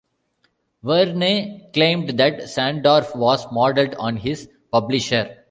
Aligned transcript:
Verne 0.81 1.69
claimed 1.75 2.09
that 2.17 2.45
Sandorf 2.49 3.15
was 3.15 3.45
modeled 3.51 3.93
on 3.99 4.17
his 4.17 4.49
publisher. 4.71 5.37